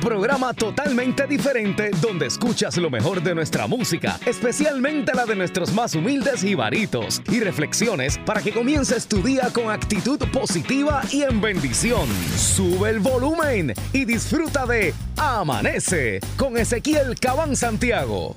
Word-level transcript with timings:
programa 0.00 0.54
totalmente 0.54 1.26
diferente 1.26 1.90
donde 2.00 2.26
escuchas 2.26 2.76
lo 2.78 2.90
mejor 2.90 3.22
de 3.22 3.34
nuestra 3.34 3.66
música, 3.66 4.18
especialmente 4.26 5.12
la 5.14 5.26
de 5.26 5.36
nuestros 5.36 5.72
más 5.72 5.94
humildes 5.94 6.42
ibaritos 6.42 7.22
y 7.30 7.40
reflexiones 7.40 8.18
para 8.18 8.42
que 8.42 8.52
comiences 8.52 9.06
tu 9.06 9.22
día 9.22 9.50
con 9.52 9.70
actitud 9.70 10.18
positiva 10.32 11.02
y 11.12 11.22
en 11.22 11.40
bendición. 11.40 12.08
Sube 12.36 12.90
el 12.90 13.00
volumen 13.00 13.74
y 13.92 14.04
disfruta 14.04 14.66
de 14.66 14.94
Amanece 15.16 16.20
con 16.36 16.56
Ezequiel 16.56 17.18
Cabán 17.20 17.54
Santiago. 17.54 18.36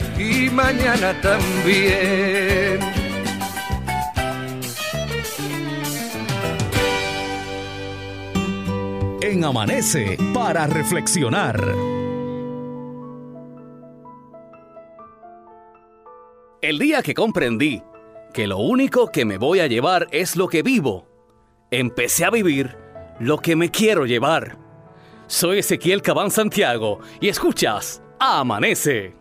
y 0.21 0.49
mañana 0.49 1.19
también. 1.21 2.79
En 9.21 9.43
Amanece 9.43 10.17
para 10.33 10.67
reflexionar. 10.67 11.59
El 16.61 16.77
día 16.77 17.01
que 17.01 17.13
comprendí 17.15 17.81
que 18.33 18.45
lo 18.45 18.59
único 18.59 19.07
que 19.07 19.25
me 19.25 19.37
voy 19.37 19.59
a 19.59 19.67
llevar 19.67 20.07
es 20.11 20.35
lo 20.35 20.47
que 20.47 20.61
vivo, 20.61 21.07
empecé 21.71 22.25
a 22.25 22.29
vivir 22.29 22.77
lo 23.19 23.39
que 23.39 23.55
me 23.55 23.71
quiero 23.71 24.05
llevar. 24.05 24.57
Soy 25.25 25.59
Ezequiel 25.59 26.01
Cabán 26.01 26.29
Santiago 26.29 26.99
y 27.19 27.29
escuchas 27.29 28.03
Amanece. 28.19 29.20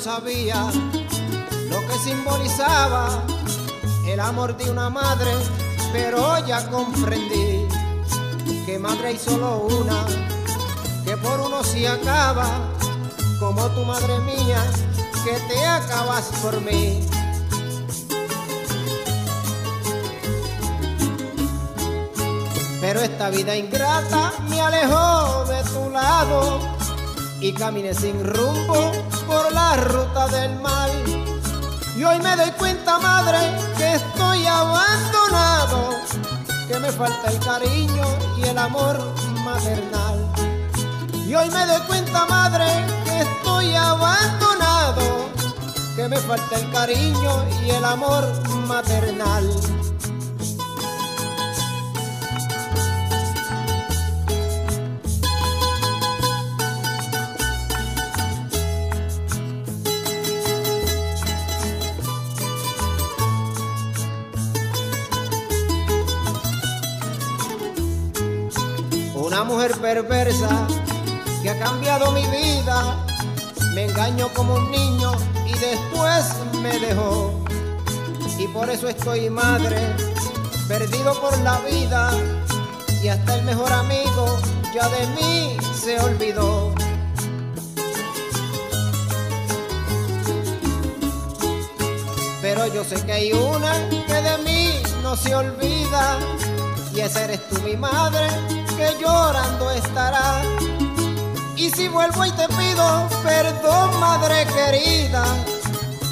Sabía 0.00 0.66
lo 1.68 1.78
que 1.86 1.98
simbolizaba 2.02 3.22
el 4.06 4.18
amor 4.18 4.56
de 4.56 4.70
una 4.70 4.88
madre, 4.88 5.30
pero 5.92 6.38
ya 6.46 6.66
comprendí 6.70 7.68
que 8.64 8.78
madre 8.78 9.08
hay 9.08 9.18
solo 9.18 9.58
una, 9.58 10.06
que 11.04 11.16
por 11.18 11.40
uno 11.40 11.62
se 11.62 11.86
acaba, 11.86 12.46
como 13.38 13.66
tu 13.68 13.84
madre 13.84 14.18
mía, 14.20 14.64
que 15.22 15.38
te 15.52 15.66
acabas 15.66 16.30
por 16.42 16.58
mí. 16.62 17.06
Pero 22.80 23.00
esta 23.00 23.28
vida 23.28 23.54
ingrata 23.54 24.32
me 24.48 24.60
alejó 24.62 25.44
de 25.44 25.62
tu 25.64 25.90
lado 25.90 26.58
y 27.40 27.52
caminé 27.52 27.94
sin 27.94 28.24
rumbo 28.24 28.89
ruta 29.90 30.26
del 30.28 30.54
mal. 30.60 30.90
Y 31.96 32.04
hoy 32.04 32.18
me 32.20 32.36
doy 32.36 32.50
cuenta, 32.52 32.98
madre, 32.98 33.38
que 33.76 33.94
estoy 33.94 34.46
abandonado, 34.46 35.90
que 36.68 36.78
me 36.78 36.90
falta 36.90 37.30
el 37.30 37.38
cariño 37.40 38.04
y 38.38 38.48
el 38.48 38.58
amor 38.58 38.98
maternal. 39.44 40.18
Y 41.26 41.34
hoy 41.34 41.48
me 41.50 41.66
doy 41.66 41.80
cuenta, 41.86 42.26
madre, 42.26 42.66
que 43.04 43.20
estoy 43.20 43.74
abandonado, 43.74 45.02
que 45.96 46.08
me 46.08 46.16
falta 46.16 46.56
el 46.56 46.70
cariño 46.70 47.44
y 47.64 47.70
el 47.70 47.84
amor 47.84 48.24
maternal. 48.66 49.44
Perversa 69.72 70.66
que 71.42 71.50
ha 71.50 71.58
cambiado 71.58 72.12
mi 72.12 72.22
vida, 72.26 73.04
me 73.74 73.84
engañó 73.84 74.28
como 74.34 74.54
un 74.54 74.70
niño 74.70 75.12
y 75.46 75.52
después 75.52 76.24
me 76.62 76.78
dejó. 76.78 77.32
Y 78.38 78.46
por 78.48 78.70
eso 78.70 78.88
estoy 78.88 79.28
madre, 79.30 79.76
perdido 80.66 81.18
por 81.20 81.36
la 81.40 81.58
vida, 81.60 82.10
y 83.02 83.08
hasta 83.08 83.36
el 83.36 83.44
mejor 83.44 83.72
amigo 83.72 84.38
ya 84.74 84.88
de 84.88 85.06
mí 85.08 85.56
se 85.74 85.98
olvidó. 86.00 86.72
Pero 92.42 92.66
yo 92.68 92.82
sé 92.84 92.96
que 93.04 93.12
hay 93.12 93.32
una 93.32 93.72
que 93.88 94.14
de 94.14 94.38
mí 94.38 94.72
no 95.02 95.16
se 95.16 95.34
olvida, 95.34 96.18
y 96.94 97.00
esa 97.00 97.24
eres 97.24 97.48
tú 97.48 97.60
mi 97.62 97.76
madre, 97.76 98.26
que 98.80 98.96
llorando 98.98 99.70
estará. 99.72 100.40
Y 101.54 101.68
si 101.70 101.88
vuelvo 101.88 102.24
y 102.24 102.32
te 102.32 102.48
pido 102.48 102.86
perdón, 103.22 104.00
madre 104.00 104.46
querida, 104.46 105.22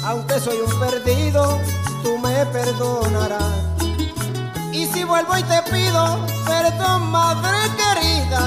aunque 0.05 0.39
soy 0.39 0.57
un 0.67 0.79
perdido, 0.79 1.59
tú 2.03 2.19
me 2.19 2.45
perdonarás. 2.57 3.57
Y 4.71 4.85
si 4.85 5.03
vuelvo 5.03 5.35
y 5.35 5.43
te 5.43 5.61
pido 5.71 6.01
perdón, 6.45 7.09
madre 7.09 7.59
querida, 7.81 8.43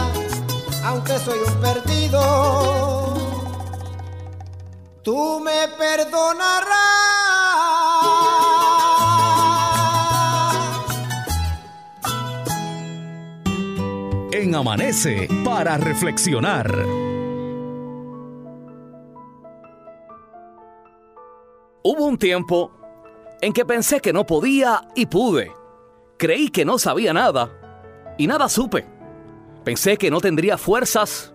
aunque 0.84 1.18
soy 1.18 1.40
un 1.48 1.54
perdido, 1.60 3.14
tú 5.02 5.40
me 5.40 5.66
perdonarás. 5.76 7.11
En 14.42 14.56
Amanece 14.56 15.28
para 15.44 15.76
reflexionar. 15.76 16.66
Hubo 21.84 22.06
un 22.06 22.18
tiempo 22.18 22.72
en 23.40 23.52
que 23.52 23.64
pensé 23.64 24.00
que 24.00 24.12
no 24.12 24.26
podía 24.26 24.88
y 24.96 25.06
pude. 25.06 25.52
Creí 26.18 26.48
que 26.48 26.64
no 26.64 26.76
sabía 26.76 27.12
nada 27.12 27.52
y 28.18 28.26
nada 28.26 28.48
supe. 28.48 28.84
Pensé 29.62 29.96
que 29.96 30.10
no 30.10 30.20
tendría 30.20 30.58
fuerzas 30.58 31.32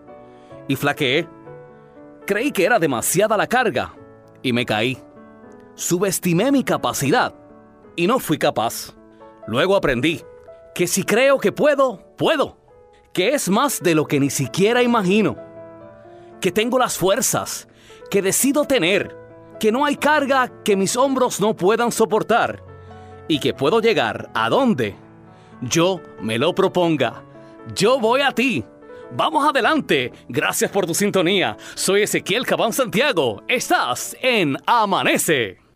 y 0.67 0.75
flaqueé. 0.75 1.29
Creí 2.25 2.51
que 2.51 2.65
era 2.65 2.77
demasiada 2.77 3.37
la 3.37 3.47
carga 3.47 3.95
y 4.43 4.51
me 4.51 4.65
caí. 4.65 4.97
Subestimé 5.75 6.51
mi 6.51 6.65
capacidad 6.65 7.33
y 7.95 8.05
no 8.05 8.19
fui 8.19 8.37
capaz. 8.37 8.97
Luego 9.47 9.77
aprendí 9.77 10.21
que 10.75 10.87
si 10.87 11.03
creo 11.03 11.39
que 11.39 11.53
puedo, 11.53 12.03
puedo. 12.17 12.66
Que 13.17 13.29
es 13.29 13.49
más 13.49 13.81
de 13.81 13.95
lo 13.95 14.05
que 14.05 14.19
ni 14.19 14.29
siquiera 14.29 14.83
imagino. 14.83 15.37
Que 16.39 16.51
tengo 16.51 16.77
las 16.77 16.99
fuerzas 16.99 17.67
que 18.11 18.21
decido 18.21 18.65
tener. 18.65 19.17
Que 19.59 19.71
no 19.71 19.85
hay 19.85 19.95
carga 19.95 20.61
que 20.63 20.75
mis 20.75 20.95
hombros 20.95 21.41
no 21.41 21.55
puedan 21.55 21.91
soportar. 21.91 22.61
Y 23.27 23.39
que 23.39 23.55
puedo 23.55 23.81
llegar 23.81 24.29
a 24.35 24.49
donde 24.49 24.95
yo 25.61 25.99
me 26.21 26.37
lo 26.37 26.53
proponga. 26.53 27.23
Yo 27.73 27.99
voy 27.99 28.21
a 28.21 28.31
ti. 28.33 28.63
Vamos 29.13 29.49
adelante. 29.49 30.11
Gracias 30.29 30.69
por 30.69 30.85
tu 30.85 30.93
sintonía. 30.93 31.57
Soy 31.73 32.03
Ezequiel 32.03 32.45
Cabán 32.45 32.71
Santiago. 32.71 33.41
Estás 33.47 34.15
en 34.21 34.57
Amanece. 34.67 35.66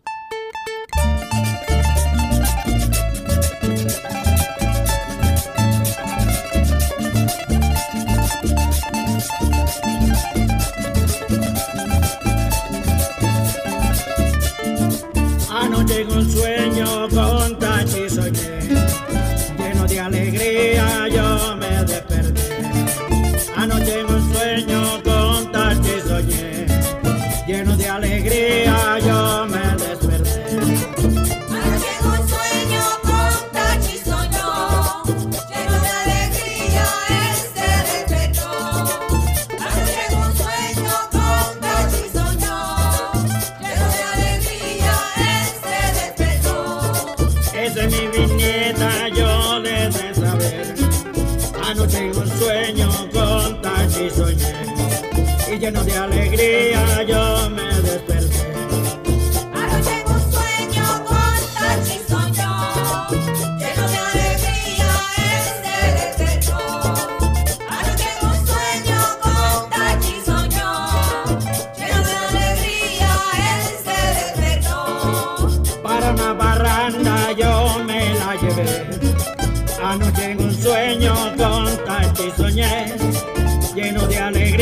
Y 55.52 55.58
lleno 55.58 55.84
de 55.84 55.92
alegría 55.92 57.02
yo 57.02 57.50
me 57.50 57.62
desperté. 57.82 58.11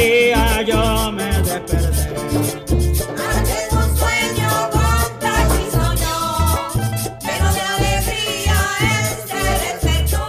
De 0.00 0.34
alegría 0.34 0.62
yo 0.62 1.12
me 1.12 1.24
desperté. 1.42 2.08
En 3.50 3.76
un 3.76 3.96
sueño 3.96 4.50
con 4.72 5.18
Tachi 5.20 5.64
soñó, 5.70 6.18
lleno 7.20 7.48
de 7.52 7.60
alegría 7.60 8.58
se 9.28 9.40
despertó. 9.64 10.26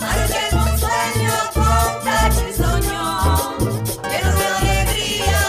Anoche 0.00 0.40
en 0.50 0.58
un 0.58 0.72
sueño 0.78 1.34
con 1.54 1.88
Tachi 2.04 2.48
soñó, 2.56 3.04
lleno 4.10 4.30
de 4.38 4.46
alegría 4.58 5.42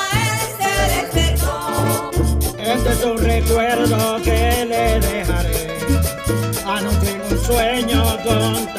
se 0.59 0.71
despertó. 0.95 1.55
Este 2.59 2.89
es 2.91 3.01
un 3.03 3.17
recuerdo 3.17 3.99
que 4.21 4.39
le 4.69 4.99
dejaré. 4.99 5.59
Anoche 6.65 7.09
en 7.11 7.21
un 7.21 7.39
sueño 7.45 8.01
con 8.23 8.76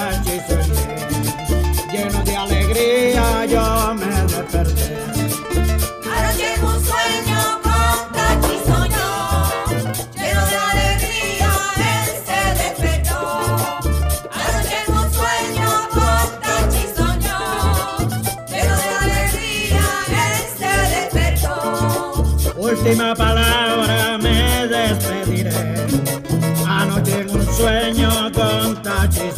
Última 22.88 23.14
palabra 23.14 24.16
me 24.16 24.66
despediré. 24.66 25.50
Anoche 26.66 27.20
en 27.20 27.28
un 27.28 27.46
sueño 27.46 28.08
con 28.32 28.82
Tachi 28.82 29.28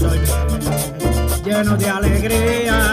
lleno 1.45 1.77
de 1.77 1.89
alegría 1.89 2.90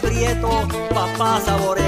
prieto 0.00 0.66
papá 0.94 1.40
saboreaba. 1.40 1.79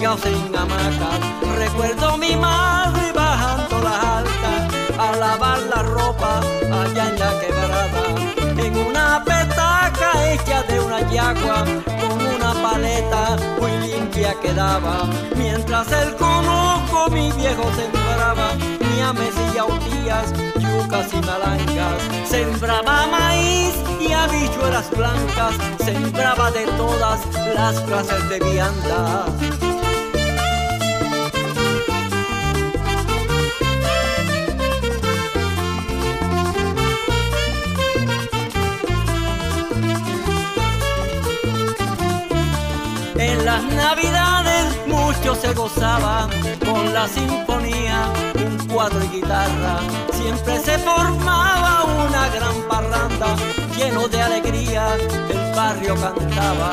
Colgados 0.00 0.24
en. 0.24 1.58
Recuerdo 1.58 2.16
mi 2.16 2.34
madre 2.36 3.12
bajando 3.12 3.80
las 3.80 4.04
altas, 4.04 4.98
a 4.98 5.16
lavar 5.16 5.58
la 5.62 5.82
ropa 5.82 6.40
allá 6.72 7.08
en 7.10 7.18
la 7.18 7.40
quebrada. 7.40 8.02
En 8.56 8.76
una 8.76 9.22
petaca 9.24 10.32
hecha 10.32 10.62
de 10.62 10.80
una 10.80 11.00
yagua, 11.10 11.64
con 11.84 12.18
una 12.34 12.52
paleta 12.62 13.36
muy 13.60 13.88
limpia 13.88 14.34
quedaba. 14.40 15.06
Mientras 15.36 15.90
el 15.92 16.16
conoco 16.16 17.10
mi 17.10 17.30
viejo 17.32 17.64
sembraba, 17.74 18.52
ñames 18.96 19.34
y 19.36 19.54
yautías, 19.54 20.32
yucas 20.56 21.12
y 21.12 21.20
malangas. 21.26 22.02
Sembraba 22.26 23.06
maíz 23.06 23.74
y 24.00 24.12
habichuelas 24.12 24.90
blancas, 24.90 25.54
sembraba 25.84 26.50
de 26.52 26.64
todas 26.78 27.20
las 27.54 27.80
clases 27.80 28.28
de 28.30 28.38
viandas. 28.38 29.69
Las 43.50 43.64
navidades 43.64 44.86
mucho 44.86 45.34
se 45.34 45.52
gozaba 45.54 46.28
con 46.64 46.94
la 46.94 47.08
sinfonía, 47.08 48.12
un 48.46 48.68
cuadro 48.68 49.02
y 49.06 49.08
guitarra. 49.16 49.76
Siempre 50.12 50.60
se 50.60 50.78
formaba 50.78 51.84
una 52.06 52.28
gran 52.36 52.56
parranda, 52.68 53.28
lleno 53.76 54.06
de 54.06 54.22
alegría, 54.22 54.94
el 55.34 55.56
barrio 55.56 55.96
cantaba. 55.96 56.70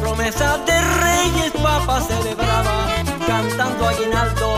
Promesas 0.00 0.66
de 0.66 0.76
reyes, 1.06 1.52
papá 1.62 2.00
celebraba, 2.00 2.76
cantando 3.24 3.86
aguinaldo 3.86 4.48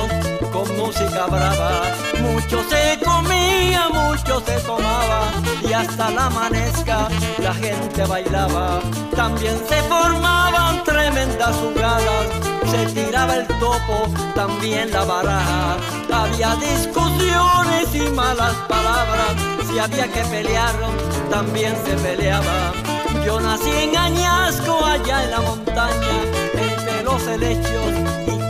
con 0.58 0.76
música 0.76 1.26
brava. 1.26 1.82
Mucho 2.20 2.62
se 2.68 2.98
comía, 3.04 3.88
mucho 3.90 4.40
se 4.44 4.58
tomaba 4.60 5.30
y 5.68 5.72
hasta 5.72 6.10
la 6.10 6.26
amanezca 6.26 7.08
la 7.38 7.54
gente 7.54 8.04
bailaba. 8.04 8.80
También 9.14 9.56
se 9.68 9.80
formaban 9.82 10.82
tremendas 10.84 11.54
jugadas, 11.56 12.26
se 12.70 12.86
tiraba 12.86 13.36
el 13.36 13.46
topo, 13.46 13.96
también 14.34 14.90
la 14.90 15.04
baraja. 15.04 15.76
Había 16.12 16.56
discusiones 16.56 17.94
y 17.94 18.08
malas 18.10 18.54
palabras, 18.68 19.34
si 19.68 19.78
había 19.78 20.08
que 20.10 20.22
pelear, 20.24 20.74
también 21.30 21.74
se 21.84 21.94
peleaba. 21.96 22.72
Yo 23.24 23.40
nací 23.40 23.70
en 23.70 23.96
Añasco, 23.96 24.84
allá 24.84 25.24
en 25.24 25.30
la 25.30 25.40
montaña, 25.40 26.14
entre 26.54 27.02
los 27.04 27.26
helechos 27.26 28.07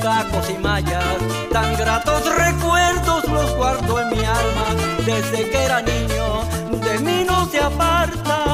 y 0.08 0.22
cacos 0.22 0.50
y 0.50 0.58
mayas. 0.58 1.04
Tan 1.52 1.76
gratos 1.76 2.22
recuerdos 2.36 3.24
los 3.28 3.56
guardo 3.56 4.00
en 4.00 4.10
mi 4.10 4.24
alma, 4.24 4.66
desde 5.04 5.50
que 5.50 5.64
era 5.64 5.82
niño, 5.82 6.44
de 6.82 6.98
mí 7.00 7.24
no 7.26 7.46
se 7.48 7.60
aparta. 7.60 8.44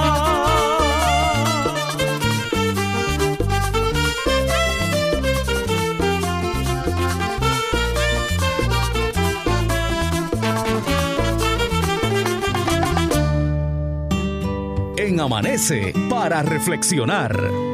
En 14.96 15.20
Amanece 15.20 15.92
para 16.08 16.42
reflexionar. 16.42 17.73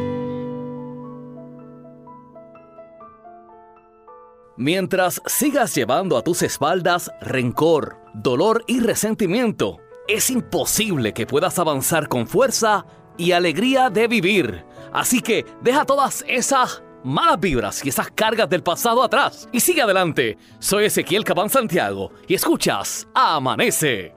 Mientras 4.61 5.23
sigas 5.25 5.75
llevando 5.75 6.19
a 6.19 6.23
tus 6.23 6.43
espaldas 6.43 7.11
rencor, 7.23 7.97
dolor 8.13 8.63
y 8.67 8.81
resentimiento, 8.81 9.79
es 10.07 10.29
imposible 10.29 11.15
que 11.15 11.27
puedas 11.27 11.59
avanzar 11.59 12.09
con 12.09 12.27
fuerza 12.27 12.85
y 13.17 13.33
alegría 13.33 13.89
de 13.89 14.07
vivir. 14.07 14.67
Así 14.93 15.23
que 15.23 15.47
deja 15.63 15.87
todas 15.87 16.27
esas 16.29 16.83
malas 17.03 17.41
vibras 17.41 17.83
y 17.87 17.89
esas 17.89 18.11
cargas 18.11 18.51
del 18.51 18.63
pasado 18.63 19.03
atrás 19.03 19.49
y 19.51 19.61
sigue 19.61 19.81
adelante. 19.81 20.37
Soy 20.59 20.85
Ezequiel 20.85 21.25
Cabán 21.25 21.49
Santiago 21.49 22.13
y 22.29 22.35
escuchas 22.35 23.09
Amanece. 23.15 24.13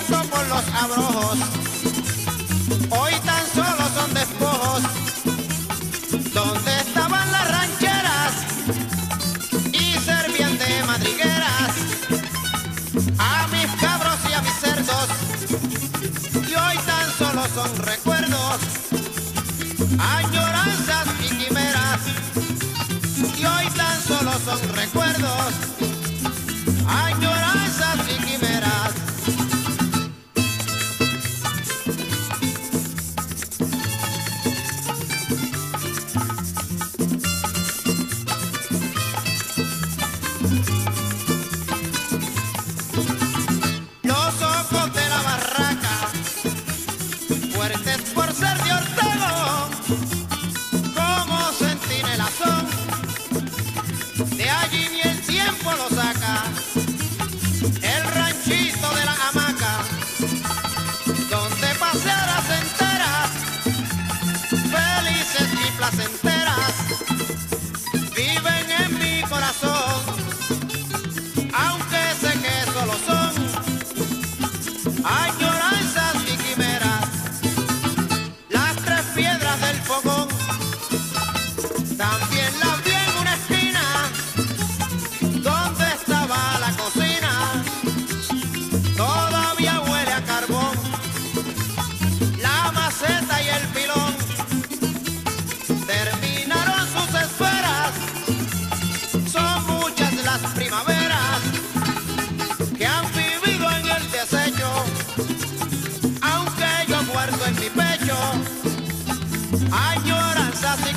Por 0.00 0.48
los 0.48 0.64
abrojos. 0.74 1.38
Hoy 2.90 3.12
tan 3.24 3.46
solo 3.54 3.84
son 3.94 4.14
despojos, 4.14 4.82
donde 6.32 6.76
estaban 6.78 7.30
las 7.32 7.50
rancheras 7.50 8.32
y 9.72 9.98
servían 10.00 10.56
de 10.58 10.84
madrigueras 10.84 11.72
a 13.18 13.46
mis 13.48 13.70
cabros 13.80 14.18
y 14.30 14.32
a 14.32 14.42
mis 14.42 14.54
cerdos. 14.54 15.08
Y 16.48 16.54
hoy 16.54 16.78
tan 16.86 17.10
solo 17.18 17.42
son 17.54 17.76
recuerdos, 17.76 18.60
añoranzas 19.98 21.06
y 21.20 21.28
quimeras. 21.36 22.00
Y 23.38 23.44
hoy 23.44 23.66
tan 23.76 24.00
solo 24.02 24.32
son 24.44 24.74
recuerdos, 24.74 25.52
añoranzas 26.88 27.31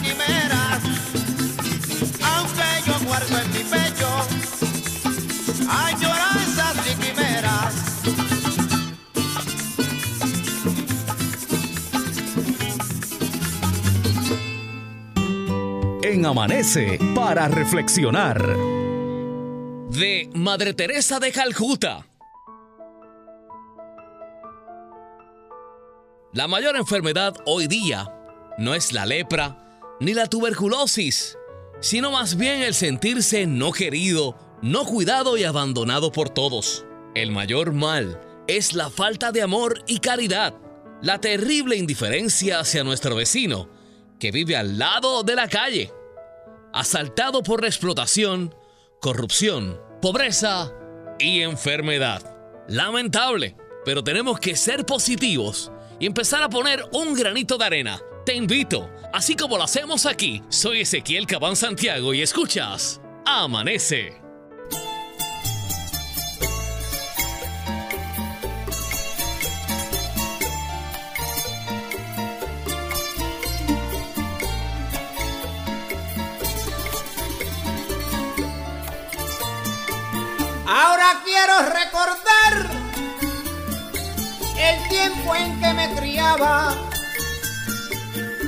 quimeras, 0.06 0.82
aunque 2.24 2.64
yo 2.86 3.00
guardo 3.06 3.40
en 3.40 3.52
mi 3.52 3.64
pecho 3.64 4.10
añoranzas 5.70 6.76
y 6.92 6.96
quimeras. 7.02 7.74
En 16.04 16.26
Amanece 16.26 17.00
para 17.16 17.48
reflexionar. 17.48 18.42
De 19.90 20.30
Madre 20.34 20.74
Teresa 20.74 21.20
de 21.20 21.32
Calcuta. 21.32 22.06
La 26.34 26.48
mayor 26.50 26.76
enfermedad 26.76 27.34
hoy 27.46 27.68
día 27.68 28.14
no 28.58 28.76
es 28.76 28.92
la 28.92 29.06
lepra 29.06 29.65
ni 30.00 30.14
la 30.14 30.28
tuberculosis, 30.28 31.38
sino 31.80 32.12
más 32.12 32.38
bien 32.38 32.62
el 32.62 32.74
sentirse 32.74 33.46
no 33.48 33.72
querido, 33.72 34.38
no 34.62 34.86
cuidado 34.86 35.38
y 35.38 35.44
abandonado 35.44 36.12
por 36.12 36.30
todos. 36.30 36.86
El 37.14 37.32
mayor 37.32 37.74
mal 37.74 38.20
es 38.48 38.74
la 38.74 38.90
falta 38.90 39.32
de 39.32 39.42
amor 39.42 39.84
y 39.88 40.00
caridad, 40.00 40.54
la 41.02 41.20
terrible 41.20 41.76
indiferencia 41.76 42.60
hacia 42.60 42.84
nuestro 42.84 43.16
vecino, 43.16 43.70
que 44.20 44.32
vive 44.32 44.56
al 44.56 44.78
lado 44.78 45.24
de 45.24 45.36
la 45.36 45.48
calle, 45.48 45.92
asaltado 46.74 47.44
por 47.44 47.62
la 47.62 47.68
explotación, 47.68 48.56
corrupción, 49.02 49.80
pobreza 50.02 50.74
y 51.20 51.42
enfermedad. 51.42 52.22
Lamentable, 52.68 53.56
pero 53.86 54.04
tenemos 54.04 54.40
que 54.40 54.56
ser 54.56 54.86
positivos 54.86 55.72
y 56.00 56.08
empezar 56.08 56.44
a 56.44 56.50
poner 56.50 56.84
un 56.92 57.14
granito 57.14 57.58
de 57.58 57.66
arena. 57.66 58.02
Te 58.26 58.34
invito, 58.34 58.90
así 59.14 59.36
como 59.36 59.56
lo 59.56 59.64
hacemos 59.64 60.08
aquí. 60.08 60.42
Soy 60.50 60.82
Ezequiel 60.82 61.28
Cabán 61.28 61.56
Santiago 61.56 62.12
y 62.12 62.24
escuchas 62.24 63.00
Amanece. 63.24 64.20
Ahora 80.68 81.22
quiero 81.24 81.60
recordar 81.60 82.72
el 84.58 84.90
tiempo 84.90 85.36
en 85.36 85.60
que 85.62 85.74
me 85.74 85.96
criaba 85.96 86.76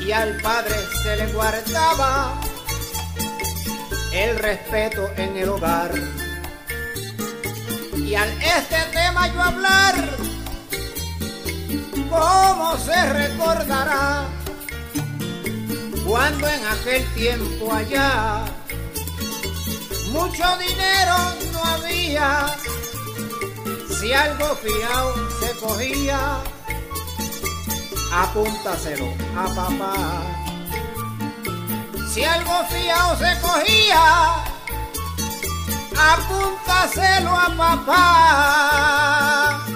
y 0.07 0.11
al 0.13 0.37
padre 0.37 0.75
se 1.03 1.17
le 1.17 1.27
guardaba 1.33 2.39
el 4.13 4.39
respeto 4.39 5.09
en 5.17 5.35
el 5.35 5.49
hogar. 5.49 5.91
Y 7.97 8.15
al 8.15 8.29
este 8.41 8.77
tema 8.93 9.27
yo 9.33 9.43
hablar, 9.43 9.95
¿cómo 12.09 12.77
se 12.77 13.13
recordará 13.13 14.23
cuando 16.05 16.47
en 16.47 16.65
aquel 16.67 17.05
tiempo 17.13 17.73
allá 17.73 18.45
mucho 20.11 20.45
dinero 20.57 21.15
no 21.51 21.63
había? 21.65 22.55
Si 23.99 24.13
algo 24.13 24.55
fiao 24.55 25.29
se 25.41 25.59
cogía, 25.59 26.41
apúntaselo 28.23 29.13
a 29.36 29.47
papá. 29.53 29.93
Si 32.12 32.23
algo 32.23 32.63
fiao 32.69 33.15
se 33.15 33.39
cogía, 33.41 34.03
apúntaselo 36.13 37.32
a 37.32 37.49
papá. 37.56 39.66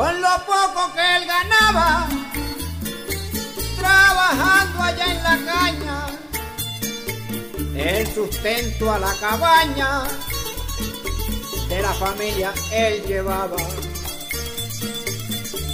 Con 0.00 0.18
lo 0.18 0.34
poco 0.46 0.94
que 0.94 1.16
él 1.16 1.26
ganaba, 1.26 2.08
trabajando 3.76 4.82
allá 4.82 5.04
en 5.04 5.22
la 5.22 5.52
caña, 5.52 6.06
el 7.76 8.14
sustento 8.14 8.90
a 8.90 8.98
la 8.98 9.14
cabaña 9.16 10.04
de 11.68 11.82
la 11.82 11.92
familia 11.92 12.50
él 12.72 13.04
llevaba. 13.06 13.58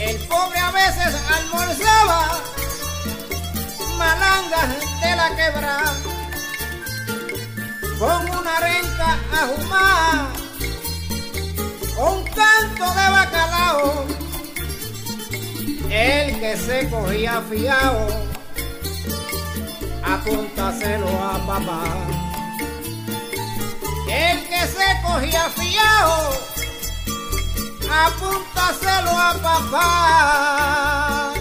El 0.01 0.17
pobre 0.27 0.59
a 0.59 0.73
veces 0.73 1.15
almorzaba 1.37 2.41
malangas 3.97 5.01
de 5.03 5.17
la 5.17 5.37
quebrada 5.37 5.95
con 8.01 8.29
una 8.41 8.59
renca 8.59 9.19
un 11.99 12.25
canto 12.25 12.85
de 12.95 13.11
bacalao, 13.11 14.05
el 15.91 16.41
que 16.41 16.57
se 16.57 16.91
cogía 16.91 17.43
fiao, 17.49 18.07
apúntaselo 20.05 21.09
a 21.09 21.39
papá. 21.47 21.85
El 24.09 24.47
que 24.47 24.67
se 24.67 25.03
cogía 25.03 25.49
fiao, 25.51 26.33
apúntaselo 27.91 29.11
a 29.11 29.35
papá. 29.43 31.36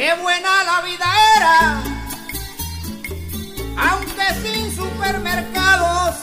Qué 0.00 0.14
buena 0.14 0.64
la 0.64 0.80
vida 0.80 1.04
era, 1.36 1.82
aunque 3.76 4.34
sin 4.42 4.74
supermercados, 4.74 6.16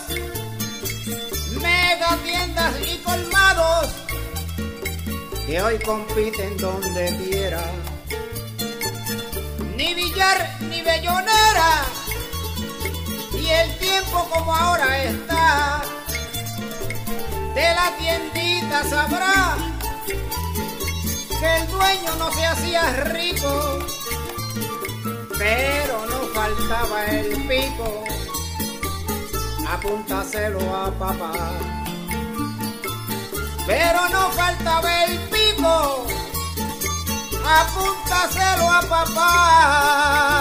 mega 1.62 2.18
tiendas 2.26 2.74
y 2.92 2.98
colmados, 3.04 3.92
que 5.46 5.62
hoy 5.62 5.78
compiten 5.86 6.58
donde 6.58 7.06
quiera. 7.20 7.62
Ni 9.76 9.94
billar 9.94 10.58
ni 10.72 10.82
bellonera, 10.82 11.86
y 13.40 13.48
el 13.48 13.78
tiempo 13.78 14.28
como 14.34 14.56
ahora 14.56 15.04
está, 15.04 15.84
de 17.54 17.76
la 17.76 17.96
tiendita 18.00 18.84
sabrá 18.90 19.77
que 21.40 21.58
el 21.58 21.68
dueño 21.68 22.16
no 22.18 22.32
se 22.32 22.46
hacía 22.46 22.82
rico, 23.14 23.80
pero 25.38 26.06
no 26.06 26.20
faltaba 26.34 27.06
el 27.06 27.30
pico, 27.48 28.04
apúntaselo 29.68 30.60
a 30.76 30.92
papá. 30.92 31.34
Pero 33.66 34.10
no 34.10 34.32
faltaba 34.32 35.04
el 35.06 35.20
pico, 35.30 36.06
apúntaselo 37.46 38.70
a 38.70 38.82
papá. 38.82 40.38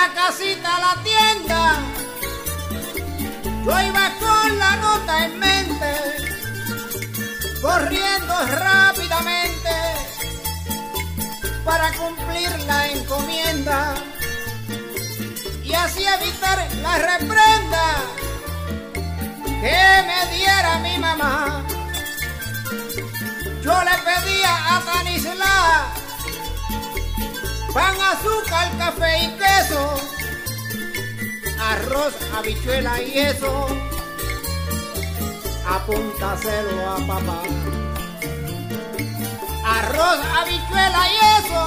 La 0.00 0.14
casita 0.14 0.76
a 0.76 0.80
la 0.86 0.94
tienda. 1.02 1.60
Yo 3.64 3.74
iba 3.90 4.06
con 4.24 4.58
la 4.62 4.72
nota 4.76 5.12
en 5.26 5.38
mente, 5.46 5.92
corriendo 7.60 8.34
rápidamente 8.66 9.74
para 11.64 11.86
cumplir 12.00 12.50
la 12.70 12.80
encomienda 12.94 13.94
y 15.64 15.72
así 15.74 16.02
evitar 16.16 16.58
la 16.86 16.94
reprenda 17.10 17.84
que 19.62 19.80
me 20.08 20.20
diera 20.36 20.78
mi 20.86 20.96
mamá. 20.98 21.64
Yo 23.64 23.76
le 23.88 23.96
pedía 24.08 24.52
a 24.72 24.80
Tanisla 24.88 25.97
pan, 27.72 27.96
azúcar, 28.12 28.68
café 28.78 29.24
y 29.24 29.28
queso, 29.38 29.94
arroz, 31.60 32.14
habichuela 32.36 33.02
y 33.02 33.18
eso, 33.18 33.66
apúntaselo 35.66 36.90
a 36.90 36.96
papá. 37.06 37.42
Arroz, 39.66 40.18
habichuela 40.38 41.02
y 41.12 41.16
eso, 41.38 41.62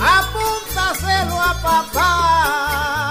apúntaselo 0.00 1.40
a 1.40 1.62
papá. 1.62 3.05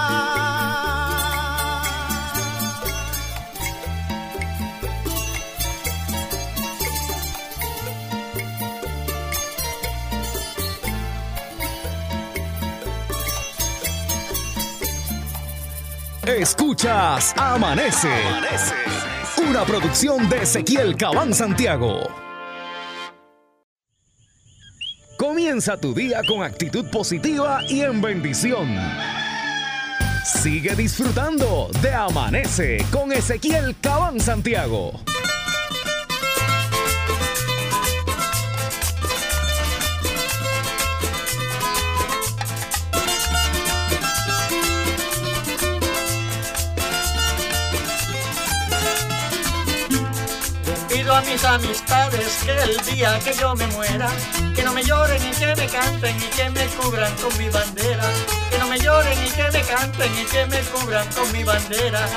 Escuchas 16.26 17.32
Amanece. 17.36 18.10
Una 19.48 19.64
producción 19.64 20.28
de 20.28 20.42
Ezequiel 20.42 20.96
Cabán 20.96 21.32
Santiago. 21.32 22.00
Comienza 25.16 25.80
tu 25.80 25.94
día 25.94 26.22
con 26.26 26.42
actitud 26.42 26.90
positiva 26.90 27.60
y 27.68 27.82
en 27.82 28.02
bendición. 28.02 28.76
Sigue 30.24 30.74
disfrutando 30.74 31.70
de 31.80 31.94
Amanece 31.94 32.84
con 32.90 33.12
Ezequiel 33.12 33.76
Cabán 33.80 34.18
Santiago. 34.18 35.00
Mis 51.36 51.44
amistades 51.44 52.44
que 52.46 52.52
el 52.52 52.76
día 52.86 53.18
que 53.18 53.34
yo 53.34 53.54
me 53.54 53.66
muera, 53.66 54.08
que 54.54 54.62
no 54.62 54.72
me 54.72 54.82
lloren 54.82 55.22
y 55.22 55.30
que 55.32 55.54
me 55.54 55.66
canten 55.68 56.16
y 56.16 56.28
que 56.34 56.48
me 56.48 56.66
cubran 56.78 57.14
con 57.16 57.36
mi 57.36 57.50
bandera. 57.50 58.04
Que 58.50 58.58
no 58.58 58.66
me 58.68 58.78
lloren 58.78 59.18
y 59.22 59.28
que 59.28 59.50
me 59.50 59.60
canten 59.60 60.12
y 60.18 60.24
que 60.24 60.46
me 60.46 60.60
cubran 60.60 61.06
con 61.12 61.30
mi 61.32 61.44
bandera. 61.44 62.08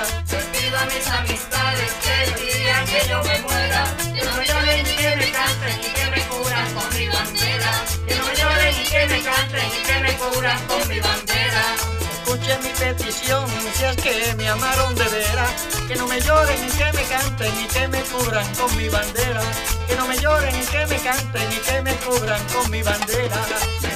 pido 0.54 0.78
a 0.78 0.86
mis 0.86 1.08
amistades 1.08 1.92
que 2.02 2.24
el 2.24 2.36
día 2.48 2.86
que 2.86 3.10
yo 3.10 3.22
me 3.24 3.40
muera, 3.42 3.84
que 4.16 4.24
no 4.24 4.32
me 4.38 4.46
lloren 4.46 4.88
y 4.88 4.96
que 4.96 5.16
me 5.18 5.32
canten 5.32 5.80
y 5.80 5.90
que 5.98 6.06
me 6.12 6.22
cubran 6.30 6.74
con 6.74 6.98
mi 6.98 7.08
bandera. 7.10 7.72
Que 8.08 8.16
no 8.16 8.26
me 8.26 8.36
lloren 8.38 8.76
y 8.82 8.86
que 8.86 9.08
me 9.08 9.22
canten 9.22 9.68
y 9.68 9.84
que 9.86 10.00
me 10.00 10.14
cubran 10.14 10.60
con 10.68 10.88
mi 10.88 11.00
bandera. 11.02 11.99
Escuchen 12.30 12.62
mi 12.62 12.70
petición, 12.70 13.48
si 13.74 13.86
es 13.86 13.96
que 13.96 14.36
me 14.36 14.48
amaron 14.48 14.94
de 14.94 15.04
veras. 15.06 15.50
Que 15.88 15.96
no 15.96 16.08
me 16.08 16.22
lloren 16.22 16.64
y 16.64 16.70
que 16.70 16.94
me 16.94 17.04
canten 17.06 17.52
y 17.60 17.66
que 17.66 17.88
me 17.88 18.02
cubran 18.02 18.46
con 18.54 18.78
mi 18.78 18.88
bandera. 18.88 19.42
Que 19.88 19.96
no 19.96 20.06
me 20.06 20.16
lloren 20.16 20.56
y 20.56 20.64
que 20.64 20.86
me 20.86 20.98
canten 21.00 21.52
y 21.52 21.56
que 21.56 21.82
me 21.82 21.96
cubran 21.96 22.44
con 22.50 22.70
mi 22.70 22.84
bandera. 22.84 23.36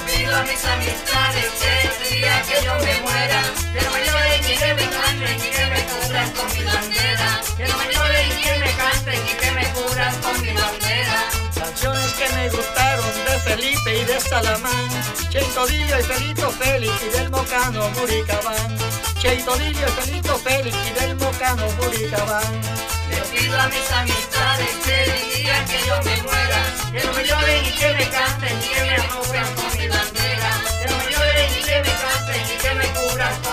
pido 0.07 0.35
a 0.35 0.41
mis 0.45 0.65
amistades 0.65 1.72
Salamán. 14.33 14.89
Cheito 15.29 15.67
Dillo 15.67 15.99
y 15.99 16.03
Felito 16.03 16.49
Félix 16.49 16.91
y 17.05 17.09
del 17.09 17.29
Mocano 17.29 17.87
Buricabán. 17.91 18.77
Cheito 19.19 19.55
Dillo 19.57 19.85
y 19.87 19.91
Felito 19.91 20.39
Félix 20.39 20.75
y 20.89 20.93
del 20.99 21.15
Mocano 21.17 21.67
Buricabán. 21.77 22.51
Le 23.11 23.21
pido 23.29 23.61
a 23.61 23.67
mis 23.67 23.91
amistades 23.91 24.69
que 24.83 25.03
el 25.03 25.33
día 25.35 25.65
que 25.65 25.77
yo 25.87 25.95
me 26.01 26.17
muera, 26.23 26.61
que 26.91 27.03
no 27.05 27.13
me 27.13 27.23
lloren 27.23 27.63
y 27.63 27.71
que 27.77 27.93
me 27.93 28.09
canten 28.09 28.57
y 28.57 28.69
que 28.73 28.83
me 28.89 28.97
cubran 29.13 29.53
con 29.53 29.77
mi 29.77 29.87
bandera. 29.87 30.51
Que 30.79 30.85
no 30.89 30.97
me 30.97 31.11
lloren 31.13 31.49
y 31.51 31.61
que 31.61 31.77
me 31.85 31.93
canten 32.01 32.41
y 32.41 32.57
que 32.57 32.73
me 32.73 32.87
cubran 32.97 33.35
con 33.43 33.52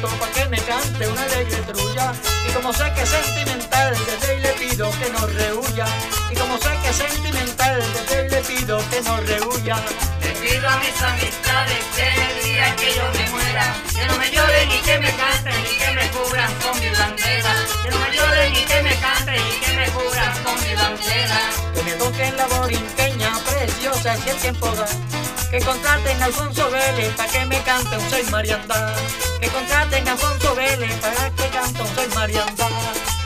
amigo 0.00 0.08
Nito 0.08 0.08
pa' 0.18 0.32
que 0.32 0.48
me 0.48 0.58
cante 0.58 1.08
una 1.08 1.22
alegre 1.22 1.62
trulla. 1.62 2.12
Y 2.46 2.52
como 2.52 2.72
sé 2.72 2.92
que 2.94 3.02
es 3.02 3.08
sentimental, 3.08 3.96
desde 4.06 4.32
ahí 4.32 4.40
le 4.40 4.52
pido 4.52 4.90
que 4.98 5.10
no 5.10 5.26
rehuya. 5.26 5.86
Y 6.30 6.34
como 6.34 6.58
sé 6.58 6.70
que 6.82 6.88
es 6.88 6.96
sentimental, 6.96 7.82
desde 7.92 8.20
ahí 8.20 8.28
le 8.28 8.40
pido 8.42 8.78
que 8.90 9.02
no 9.02 9.16
rehuya. 9.18 9.76
Le 10.22 10.30
pido 10.40 10.68
a 10.68 10.76
mis 10.78 11.02
amistades 11.02 11.84
que 11.94 12.06
el 12.08 12.44
día 12.44 12.76
que 12.76 12.94
yo 12.94 13.04
me 13.12 13.30
muera, 13.30 13.74
que 13.94 14.06
no 14.06 14.18
me 14.18 14.30
lloren 14.30 14.70
y 14.70 14.78
que 14.80 14.98
me 14.98 15.12
canten 15.16 15.60
y 15.60 15.78
que 15.78 15.90
me 15.92 16.08
cubran 16.10 16.52
con 16.62 16.80
mi 16.80 16.88
bandera. 16.90 17.52
Que 17.82 17.90
no 17.90 17.98
me 17.98 18.16
lloren 18.16 18.52
y 18.54 18.64
que 18.64 18.82
me 18.82 18.94
canten 18.96 19.36
y 19.36 19.64
que 19.64 19.72
me 19.76 19.86
cubran 19.90 20.44
con 20.44 20.54
mi 20.62 20.74
bandera. 20.74 21.40
Que 21.74 21.82
me 21.82 21.92
toquen 21.92 22.36
la 22.36 22.46
borinqueña 22.46 23.38
preciosa 23.44 24.16
si 24.16 24.30
el 24.30 24.36
tiempo 24.36 24.66
da. 24.68 25.19
Que 25.50 25.58
contraten 25.58 26.22
a 26.22 26.26
Alfonso 26.26 26.70
Vélez 26.70 27.12
para 27.16 27.28
que 27.28 27.44
me 27.46 27.60
cante 27.62 27.96
un 27.96 28.08
Soy 28.08 28.22
Marianda. 28.30 28.94
Que 29.40 29.48
contraten 29.48 30.06
a 30.06 30.12
Alfonso 30.12 30.54
Vélez 30.54 30.94
para 31.00 31.28
que 31.30 31.48
cante 31.48 31.82
un 31.82 31.94
Soy 31.96 32.06
Marianda. 32.14 32.68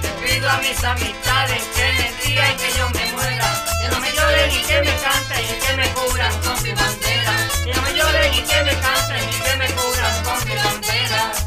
Le 0.01 0.09
pido 0.27 0.49
a 0.49 0.57
mis 0.57 0.83
amistades 0.83 1.63
que 1.77 2.27
día 2.27 2.51
en 2.51 2.57
que 2.57 2.73
yo 2.79 2.89
me 2.89 3.13
muera, 3.13 3.65
que 3.79 3.89
no 3.89 4.01
me 4.01 4.11
lloren 4.11 4.51
y 4.51 4.63
que 4.63 4.81
me 4.81 4.97
canten 5.05 5.45
y 5.45 5.67
que 5.67 5.77
me 5.77 5.89
cubran 5.91 6.33
con 6.41 6.63
mi 6.63 6.73
bandera. 6.73 7.35
Que 7.63 7.75
no 7.75 7.83
me 7.83 7.93
lloren 7.93 8.33
y 8.33 8.41
que 8.41 8.63
me 8.63 8.75
canten 8.79 9.29
y 9.29 9.41
que 9.43 9.57
me 9.57 9.67
cubran 9.73 10.25
con 10.25 10.49
mi 10.49 10.55
bandera. 10.55 11.44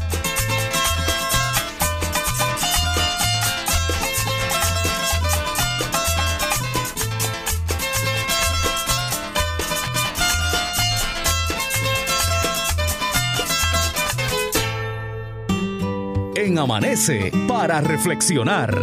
Amanece 16.58 17.30
para 17.46 17.80
reflexionar. 17.80 18.76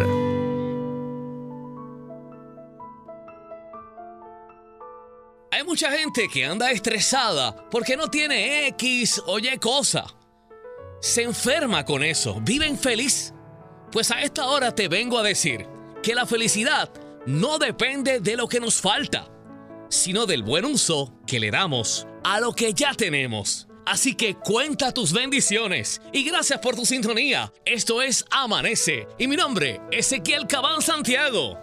Hay 5.52 5.64
mucha 5.66 5.92
gente 5.92 6.30
que 6.32 6.46
anda 6.46 6.72
estresada 6.72 7.54
porque 7.70 7.98
no 7.98 8.08
tiene 8.08 8.68
X 8.68 9.22
o 9.26 9.40
Y 9.40 9.58
cosa. 9.58 10.06
Se 11.02 11.24
enferma 11.24 11.84
con 11.84 12.02
eso, 12.02 12.40
vive 12.42 12.66
infeliz. 12.66 13.34
Pues 13.92 14.10
a 14.10 14.22
esta 14.22 14.48
hora 14.48 14.74
te 14.74 14.88
vengo 14.88 15.20
a 15.20 15.24
decir 15.24 15.68
que 16.02 16.16
la 16.16 16.26
felicidad 16.26 16.90
no 17.26 17.58
depende 17.58 18.22
de 18.22 18.38
lo 18.38 18.48
que 18.48 18.62
nos 18.62 18.80
falta, 18.80 19.28
sino 19.90 20.26
del 20.26 20.44
buen 20.44 20.64
uso 20.64 21.14
que 21.28 21.42
le 21.42 21.52
damos 21.52 22.08
a 22.24 22.40
lo 22.40 22.54
que 22.54 22.74
ya 22.74 22.94
tenemos. 22.94 23.68
Así 23.86 24.16
que 24.16 24.36
cuenta 24.36 24.92
tus 24.92 25.14
bendiciones 25.14 26.02
y 26.12 26.24
gracias 26.24 26.60
por 26.60 26.76
tu 26.76 26.86
sintonía. 26.86 27.54
Esto 27.66 28.02
es 28.02 28.26
Amanece 28.32 29.08
y 29.20 29.28
mi 29.28 29.36
nombre 29.36 29.80
es 29.92 30.08
Ezequiel 30.08 30.48
Cabán 30.48 30.82
Santiago. 30.82 31.60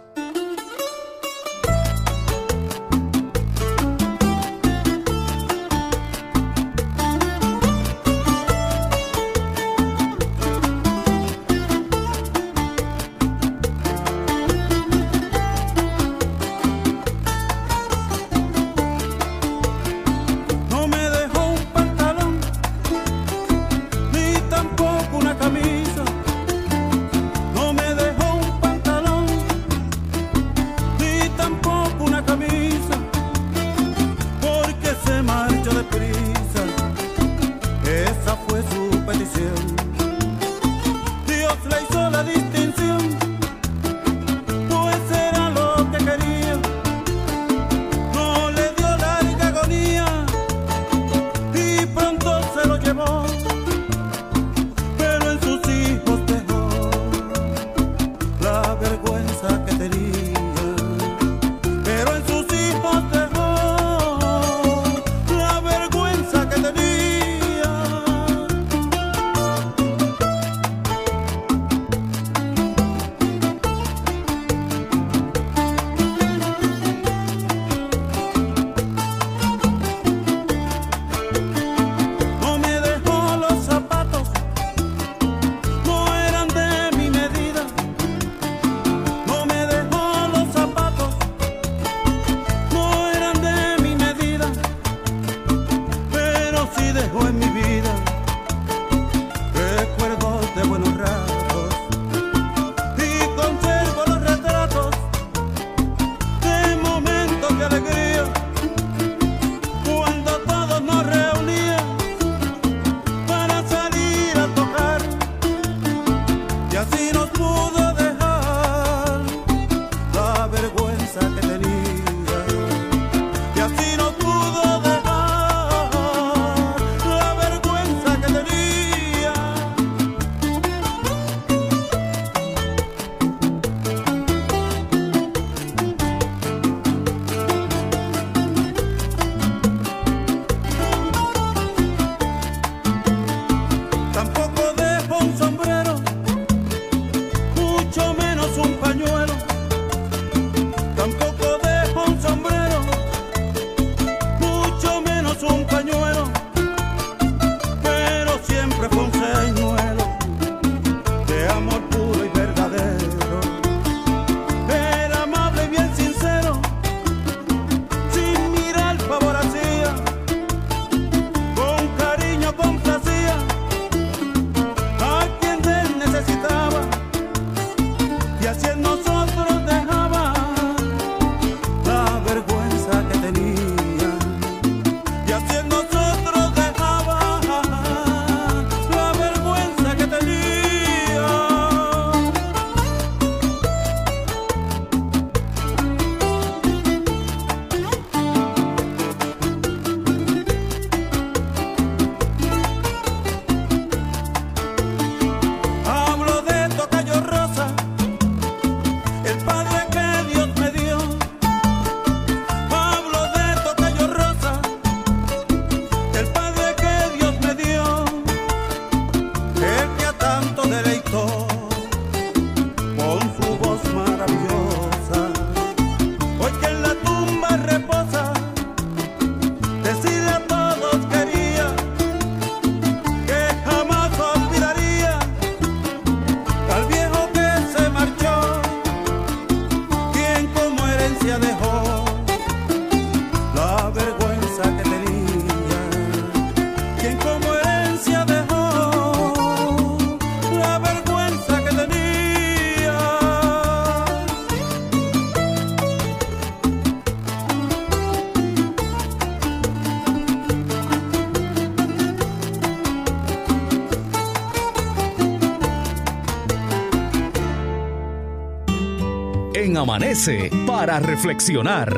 Amanece 269.93 270.49
para 270.65 270.99
reflexionar. 270.99 271.93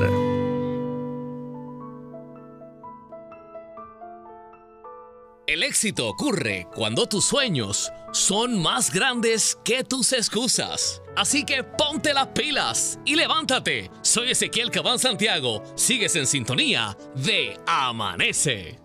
El 5.47 5.63
éxito 5.63 6.09
ocurre 6.09 6.67
cuando 6.75 7.07
tus 7.07 7.23
sueños 7.23 7.93
son 8.11 8.61
más 8.61 8.91
grandes 8.91 9.57
que 9.63 9.85
tus 9.85 10.11
excusas. 10.11 11.01
Así 11.15 11.45
que 11.45 11.63
ponte 11.63 12.13
las 12.13 12.27
pilas 12.27 12.99
y 13.05 13.15
levántate. 13.15 13.89
Soy 14.01 14.31
Ezequiel 14.31 14.71
Cabán 14.71 14.99
Santiago. 14.99 15.63
Sigues 15.75 16.17
en 16.17 16.27
sintonía 16.27 16.97
de 17.15 17.57
Amanece. 17.65 18.84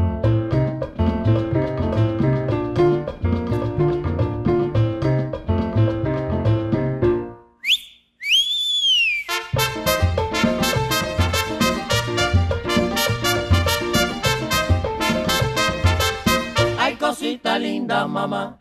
Linda, 17.91 18.07
mamá. 18.07 18.57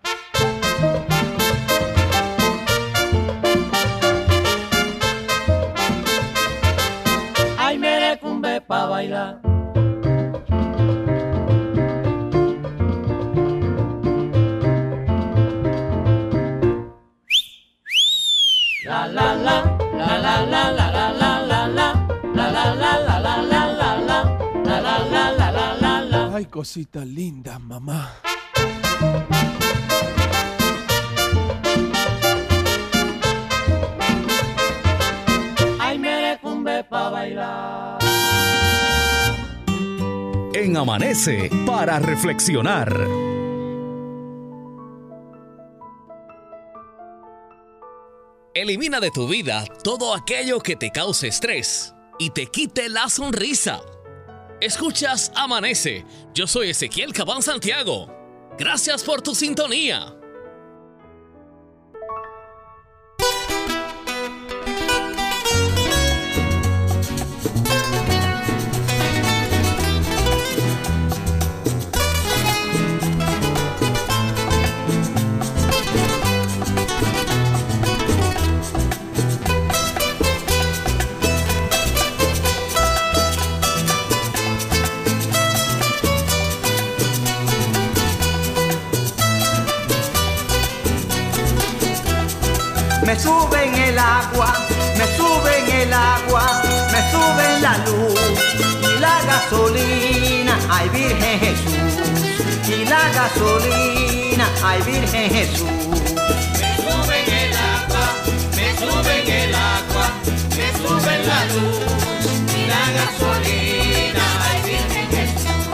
Ay, 7.58 7.78
merecumbe 7.78 8.60
pa' 8.60 8.86
bailar. 8.86 9.40
La 18.84 19.06
la 19.06 19.34
la, 19.36 19.56
la 19.94 20.18
la 20.18 20.34
la 20.52 20.64
la 20.74 20.90
la 20.90 21.20
la 21.22 21.90
cosita 26.50 27.04
linda, 27.04 27.58
mamá. 27.58 28.29
En 40.52 40.76
Amanece 40.76 41.50
para 41.64 41.98
reflexionar. 41.98 42.92
Elimina 48.52 49.00
de 49.00 49.10
tu 49.10 49.26
vida 49.28 49.64
todo 49.82 50.14
aquello 50.14 50.60
que 50.60 50.76
te 50.76 50.90
cause 50.90 51.28
estrés 51.28 51.94
y 52.18 52.30
te 52.30 52.46
quite 52.46 52.88
la 52.88 53.08
sonrisa. 53.08 53.80
Escuchas 54.60 55.32
Amanece. 55.34 56.04
Yo 56.34 56.46
soy 56.46 56.70
Ezequiel 56.70 57.12
Cabán 57.12 57.42
Santiago. 57.42 58.19
Gracias 58.60 59.02
por 59.02 59.22
tu 59.22 59.34
sintonía. 59.34 60.19
Me 93.10 93.18
sube 93.18 93.64
en 93.64 93.74
el 93.74 93.98
agua, 93.98 94.54
me 94.96 95.04
sube 95.16 95.58
en 95.58 95.68
el 95.80 95.92
agua, 95.92 96.62
me 96.92 97.00
sube 97.10 97.56
en 97.56 97.62
la 97.62 97.76
luz 97.78 98.20
y 98.82 99.00
la 99.00 99.20
gasolina, 99.26 100.56
ay 100.70 100.88
Virgen 100.90 101.40
Jesús, 101.40 101.74
y 102.68 102.84
la 102.84 103.10
gasolina, 103.12 104.48
ay 104.62 104.80
Virgen 104.82 105.28
Jesús. 105.28 105.66
Me 105.90 106.76
sube 106.76 107.16
en 107.18 107.32
el 107.34 107.56
agua, 107.56 108.04
me 108.54 108.68
sube 108.78 109.12
en 109.22 109.28
el 109.28 109.54
agua, 109.56 110.06
me 110.56 110.68
sube 110.78 111.14
en 111.16 111.26
la 111.26 111.44
luz 111.46 111.80
y 112.54 112.66
la 112.68 112.84
gasolina, 112.94 114.24
ay 114.46 114.58
Virgen 114.70 115.06
Jesús, 115.10 115.66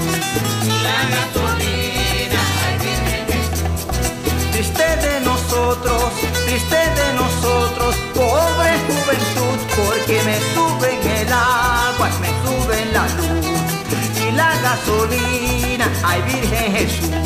y 0.64 0.74
la 0.86 0.98
gasolina, 1.16 2.40
ay 2.64 2.74
Virgen 2.78 3.26
Jesús. 3.28 5.25
Triste 5.66 6.76
de 6.76 7.12
nosotros, 7.14 7.96
pobre 8.14 8.78
juventud, 8.86 9.58
porque 9.74 10.22
me 10.22 10.38
sube 10.54 10.94
en 10.94 11.26
el 11.26 11.32
agua, 11.32 12.08
me 12.20 12.28
sube 12.44 12.82
en 12.82 12.92
la 12.92 13.08
luz 13.16 14.28
y 14.28 14.30
la 14.30 14.56
gasolina, 14.62 15.90
ay 16.04 16.22
Virgen 16.22 16.72
Jesús. 16.72 17.25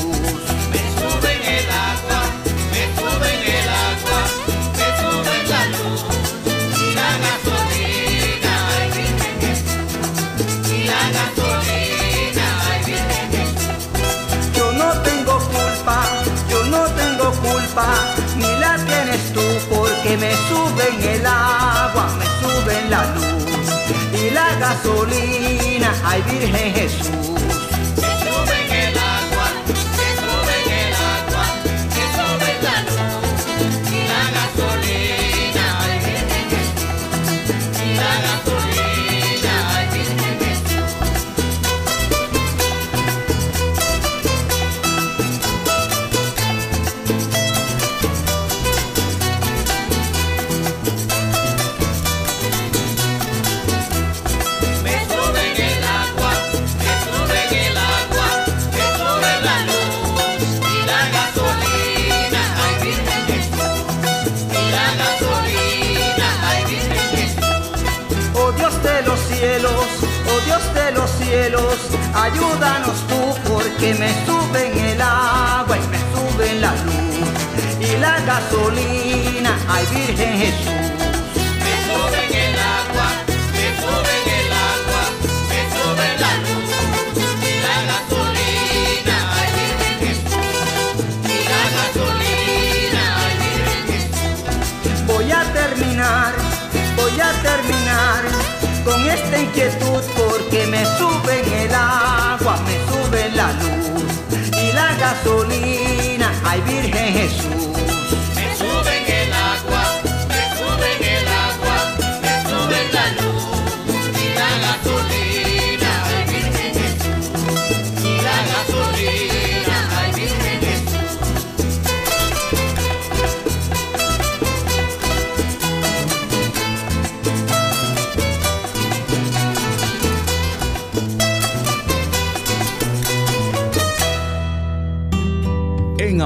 Porque 20.11 20.27
me 20.27 20.33
sube 20.49 20.89
en 20.89 21.21
el 21.21 21.27
agua, 21.27 22.09
me 22.19 22.25
sube 22.25 22.79
en 22.81 22.91
la 22.91 23.15
luz 23.15 24.21
y 24.21 24.31
la 24.31 24.57
gasolina, 24.57 25.95
ay 26.05 26.23
Virgen 26.23 26.75
Jesús. 26.75 27.30
Ayúdanos 72.33 72.99
tú 73.09 73.35
porque 73.49 73.95
me 73.95 74.11
sube 74.27 74.73
en 74.73 74.79
el 74.79 75.01
agua 75.01 75.77
y 75.77 75.89
me 75.89 75.99
sube 76.13 76.51
en 76.51 76.61
la 76.61 76.73
luz 76.85 77.11
y 77.81 77.97
la 77.99 78.21
gasolina, 78.21 79.59
ay 79.69 79.87
Virgen 79.95 80.50
esta 99.15 99.39
inquietud 99.39 100.03
porque 100.17 100.67
me 100.67 100.85
suben 100.99 101.53
el 101.53 101.75
agua, 101.75 102.57
me 102.65 102.77
suben 102.89 103.37
la 103.37 103.53
luz 103.53 103.91
y 104.63 104.73
la 104.73 104.95
gasolina, 104.95 106.33
ay 106.45 106.61
Virgen 106.63 107.13
Jesús. 107.15 107.90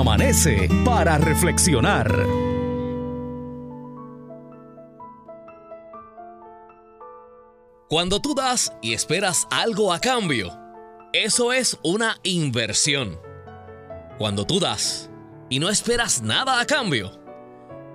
Amanece 0.04 0.68
para 0.84 1.16
reflexionar. 1.16 2.14
Cuando 7.88 8.20
tú 8.20 8.34
das 8.34 8.70
y 8.82 8.92
esperas 8.92 9.46
algo 9.50 9.94
a 9.94 10.00
cambio, 10.00 10.52
eso 11.14 11.54
es 11.54 11.78
una 11.82 12.18
inversión. 12.22 13.18
Cuando 14.18 14.44
tú 14.44 14.60
das 14.60 15.08
y 15.48 15.58
no 15.58 15.70
esperas 15.70 16.20
nada 16.20 16.60
a 16.60 16.66
cambio, 16.66 17.18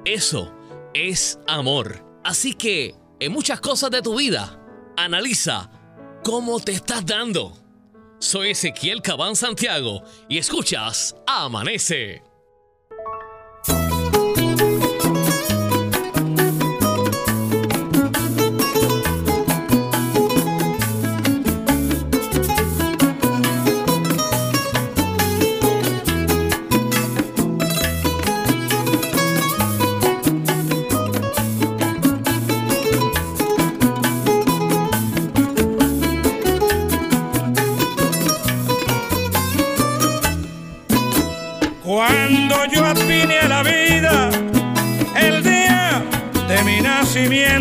eso 0.03 0.51
es 0.95 1.39
amor. 1.45 2.03
Así 2.23 2.55
que 2.55 2.95
en 3.19 3.31
muchas 3.31 3.61
cosas 3.61 3.91
de 3.91 4.01
tu 4.01 4.17
vida, 4.17 4.59
analiza 4.97 5.69
cómo 6.23 6.59
te 6.59 6.71
estás 6.71 7.05
dando. 7.05 7.53
Soy 8.19 8.49
Ezequiel 8.49 9.01
Cabán 9.01 9.35
Santiago 9.35 10.03
y 10.27 10.37
escuchas 10.39 11.15
Amanece. 11.25 12.28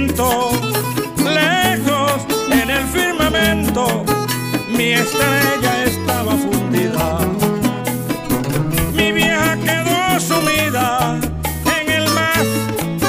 Lejos 0.06 0.52
en 2.52 2.70
el 2.70 2.86
firmamento, 2.86 4.04
mi 4.70 4.92
estrella 4.92 5.84
estaba 5.84 6.36
fundida. 6.36 7.18
Mi 8.94 9.10
vieja 9.10 9.56
quedó 9.56 10.20
sumida 10.20 11.18
en 11.80 11.90
el 11.90 12.08
más 12.10 12.44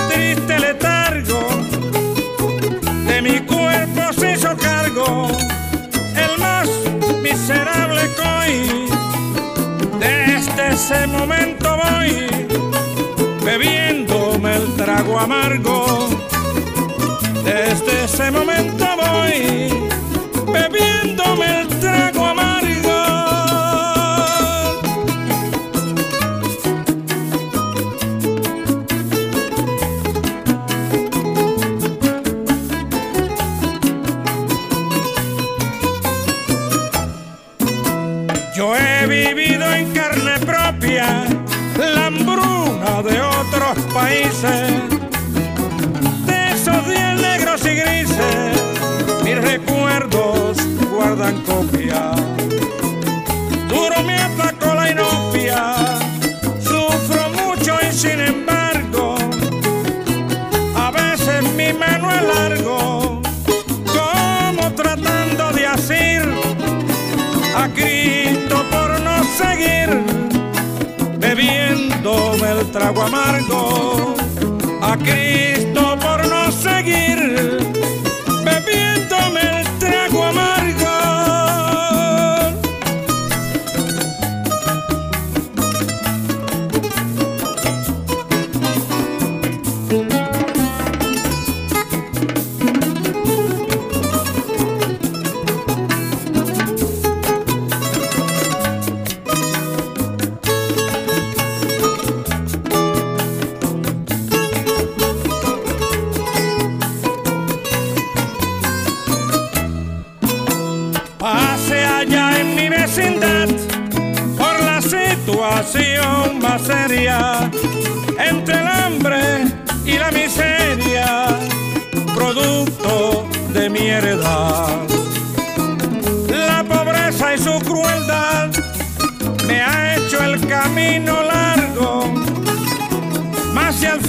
triste 0.10 0.60
letargo. 0.60 1.48
De 3.06 3.22
mi 3.22 3.40
cuerpo 3.42 4.12
se 4.18 4.34
hizo 4.34 4.58
cargo 4.58 5.28
el 6.16 6.40
más 6.40 6.68
miserable 7.22 8.10
coy. 8.18 8.90
Desde 10.00 10.70
ese 10.74 11.06
momento 11.06 11.78
voy 11.78 12.28
bebiéndome 13.46 14.56
el 14.56 14.76
trago 14.76 15.20
amargo. 15.20 16.19
Ese 18.20 18.32
momento 18.32 18.86
voy 18.98 19.69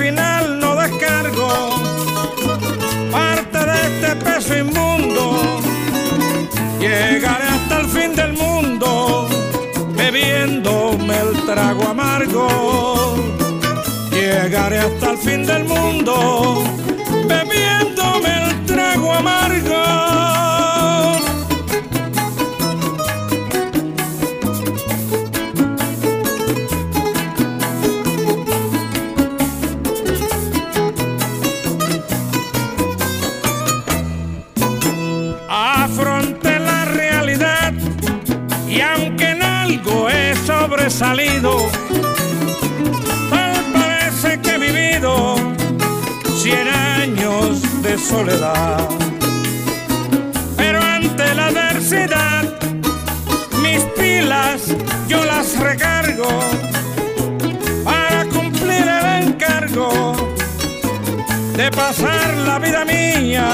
final 0.00 0.58
no 0.58 0.76
descargo 0.76 1.48
parte 3.12 3.58
de 3.58 3.76
este 3.88 4.16
peso 4.24 4.56
inmundo, 4.56 5.60
Llegaré 6.80 7.44
hasta 7.44 7.80
el 7.80 7.86
fin 7.86 8.16
del 8.16 8.32
mundo 8.32 9.28
bebiéndome 9.94 11.14
el 11.18 11.44
trago 11.44 11.88
amargo. 11.88 13.14
Llegaré 14.10 14.78
hasta 14.78 15.10
el 15.10 15.18
fin 15.18 15.44
del 15.44 15.64
mundo 15.64 16.64
la 62.50 62.58
vida 62.58 62.84
mía. 62.84 63.46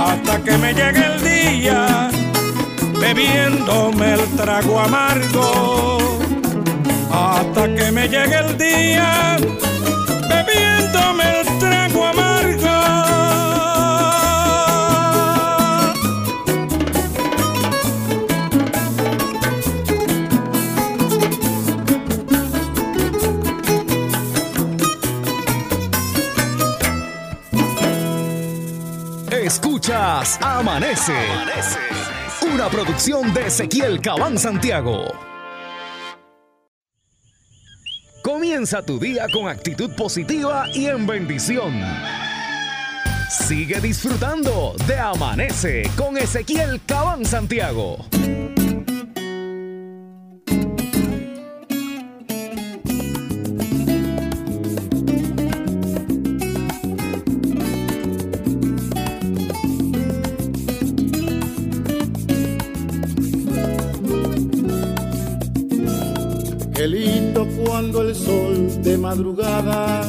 Hasta 0.00 0.34
que 0.44 0.54
me 0.58 0.70
llegue 0.74 1.04
el 1.12 1.18
día 1.32 2.10
bebiéndome 3.00 4.14
el 4.14 4.24
trago 4.36 4.80
amargo. 4.80 5.98
Hasta 7.10 7.62
que 7.76 7.90
me 7.96 8.04
llegue 8.08 8.38
el 8.46 8.58
día 8.58 9.36
Amanece. 30.40 31.12
Una 32.40 32.70
producción 32.70 33.34
de 33.34 33.48
Ezequiel 33.48 34.00
Cabán 34.00 34.38
Santiago. 34.38 35.12
Comienza 38.22 38.82
tu 38.82 38.98
día 38.98 39.26
con 39.30 39.46
actitud 39.46 39.94
positiva 39.94 40.68
y 40.72 40.86
en 40.86 41.06
bendición. 41.06 41.82
Sigue 43.28 43.78
disfrutando 43.80 44.74
de 44.86 44.98
Amanece 44.98 45.82
con 45.98 46.16
Ezequiel 46.16 46.80
Cabán 46.86 47.26
Santiago. 47.26 47.98
Madrugada 69.16 70.04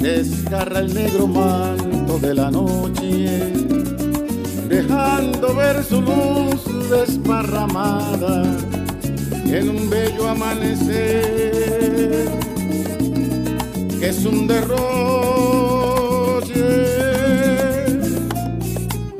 desgarra 0.00 0.78
el 0.78 0.94
negro 0.94 1.26
manto 1.26 2.18
de 2.18 2.32
la 2.34 2.50
noche, 2.50 3.52
dejando 4.68 5.54
ver 5.54 5.84
su 5.84 6.00
luz 6.00 6.64
desparramada 6.88 8.42
en 9.44 9.68
un 9.68 9.90
bello 9.90 10.28
amanecer, 10.28 12.26
que 14.00 14.08
es 14.08 14.24
un 14.24 14.46
derroche, 14.46 14.78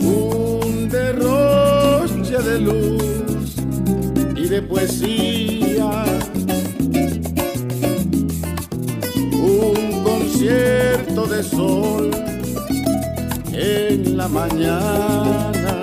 un 0.01 0.89
derroche 0.89 2.39
de 2.39 2.61
luz 2.61 3.57
y 4.37 4.49
de 4.49 4.63
poesía. 4.63 5.58
De 11.29 11.43
sol 11.43 12.11
en 13.53 14.17
la 14.17 14.29
mañana. 14.29 15.75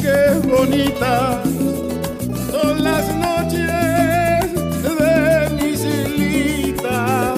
Qué 0.00 0.40
bonitas 0.46 1.48
son 2.50 2.84
las 2.84 3.06
noches 3.16 4.52
de 4.98 5.50
mi 5.56 5.68
islita. 5.70 7.34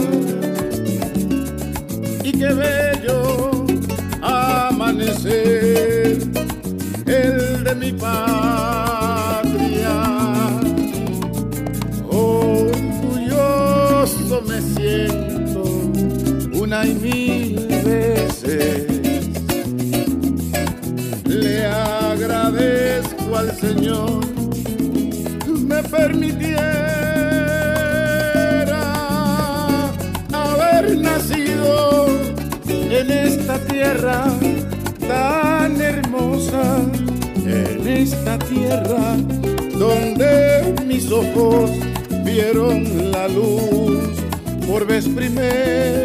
Y 2.25 2.33
qué 2.33 2.53
bello 2.53 3.65
amanecer 4.23 6.19
el 7.07 7.65
de 7.65 7.75
mi 7.77 7.93
patria. 7.93 8.84
Me 25.67 25.83
permitiera 25.83 26.55
haber 30.33 30.99
nacido 30.99 32.07
en 32.69 33.11
esta 33.11 33.59
tierra 33.67 34.25
tan 35.09 35.81
hermosa, 35.81 36.79
en 37.47 37.87
esta 37.87 38.39
tierra 38.39 39.17
donde 39.79 40.75
mis 40.87 41.11
ojos 41.11 41.71
vieron 42.25 43.11
la 43.11 43.29
luz 43.29 44.11
por 44.67 44.87
vez 44.87 45.09
primera. 45.09 46.04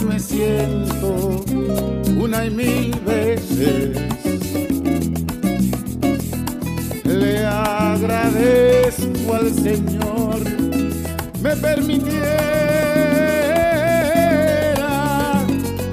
Me 0.00 0.18
siento 0.20 1.44
una 2.20 2.46
y 2.46 2.50
mil 2.50 2.94
veces. 3.06 3.96
Le 7.04 7.44
agradezco 7.44 9.34
al 9.34 9.52
Señor 9.52 10.38
me 11.42 11.56
permitiera 11.56 12.36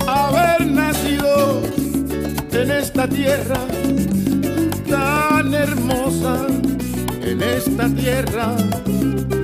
haber 0.07 0.65
nacido 0.67 1.61
en 2.51 2.71
esta 2.71 3.07
tierra 3.07 3.59
tan 4.89 5.53
hermosa, 5.53 6.47
en 7.21 7.41
esta 7.41 7.87
tierra 7.89 8.55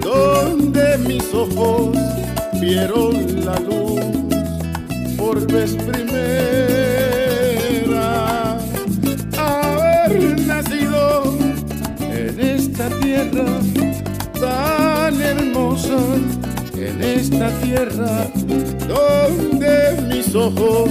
donde 0.02 0.98
mis 1.08 1.34
ojos 1.34 1.96
vieron 2.60 3.46
la 3.46 3.60
luz 3.60 4.01
por 5.32 5.48
vez 5.48 5.76
primera. 5.76 6.10
Haber 9.38 10.42
nacido 10.46 11.38
en 12.02 12.38
esta 12.38 12.90
tierra 13.00 13.46
tan 14.42 15.22
hermosa, 15.22 16.00
en 16.76 17.02
esta 17.02 17.50
tierra 17.62 18.28
donde 18.90 20.02
mis 20.14 20.36
ojos 20.36 20.90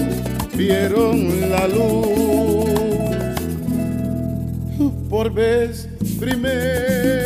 vieron 0.57 1.51
la 1.51 1.68
luz 1.68 2.70
por 5.11 5.30
vez 5.34 5.86
primera. 6.18 7.20